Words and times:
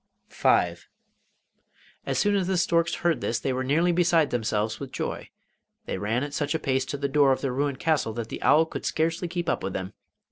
V. 0.31 0.73
As 2.07 2.17
soon 2.17 2.35
as 2.35 2.47
the 2.47 2.57
storks 2.57 2.95
heard 3.05 3.21
this 3.21 3.39
they 3.39 3.53
were 3.53 3.63
nearly 3.63 3.91
beside 3.91 4.31
themselves 4.31 4.79
with 4.79 4.91
joy. 4.91 5.29
They 5.85 5.99
ran 5.99 6.23
at 6.23 6.33
such 6.33 6.55
a 6.55 6.59
pace 6.59 6.85
to 6.85 6.97
the 6.97 7.07
door 7.07 7.31
of 7.31 7.41
the 7.41 7.51
ruined 7.51 7.77
castle 7.77 8.13
that 8.13 8.29
the 8.29 8.41
owl 8.41 8.65
could 8.65 8.83
scarcely 8.83 9.27
keep 9.27 9.47
up 9.47 9.61
with 9.61 9.73
them. 9.73 9.93